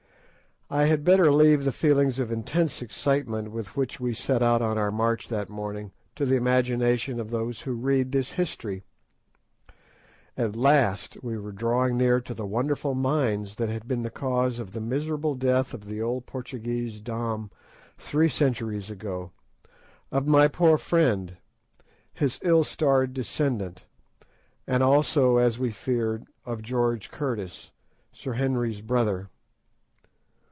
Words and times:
I 0.73 0.85
had 0.85 1.03
better 1.03 1.33
leave 1.33 1.65
the 1.65 1.73
feelings 1.73 2.17
of 2.17 2.31
intense 2.31 2.81
excitement 2.81 3.51
with 3.51 3.75
which 3.75 3.99
we 3.99 4.13
set 4.13 4.41
out 4.41 4.61
on 4.61 4.77
our 4.77 4.89
march 4.89 5.27
that 5.27 5.49
morning 5.49 5.91
to 6.15 6.25
the 6.25 6.37
imagination 6.37 7.19
of 7.19 7.29
those 7.29 7.63
who 7.63 7.73
read 7.73 8.13
this 8.13 8.31
history. 8.31 8.85
At 10.37 10.55
last 10.55 11.21
we 11.21 11.37
were 11.37 11.51
drawing 11.51 11.97
near 11.97 12.21
to 12.21 12.33
the 12.33 12.45
wonderful 12.45 12.95
mines 12.95 13.55
that 13.55 13.67
had 13.67 13.85
been 13.85 14.03
the 14.03 14.09
cause 14.09 14.59
of 14.59 14.71
the 14.71 14.79
miserable 14.79 15.35
death 15.35 15.73
of 15.73 15.83
the 15.89 16.01
old 16.01 16.25
Portuguese 16.25 17.01
Dom 17.01 17.51
three 17.97 18.29
centuries 18.29 18.89
ago, 18.89 19.33
of 20.09 20.25
my 20.25 20.47
poor 20.47 20.77
friend, 20.77 21.35
his 22.13 22.39
ill 22.43 22.63
starred 22.63 23.13
descendant, 23.13 23.83
and 24.65 24.81
also, 24.81 25.35
as 25.35 25.59
we 25.59 25.69
feared, 25.69 26.23
of 26.45 26.61
George 26.61 27.11
Curtis, 27.11 27.71
Sir 28.13 28.35
Henry's 28.35 28.79
brother. 28.79 29.27